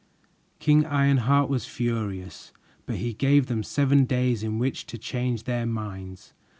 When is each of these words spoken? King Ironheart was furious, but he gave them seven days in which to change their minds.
King 0.57 0.83
Ironheart 0.87 1.47
was 1.47 1.67
furious, 1.67 2.51
but 2.87 2.95
he 2.95 3.13
gave 3.13 3.45
them 3.45 3.61
seven 3.61 4.05
days 4.05 4.41
in 4.41 4.57
which 4.57 4.87
to 4.87 4.97
change 4.97 5.43
their 5.43 5.67
minds. 5.67 6.33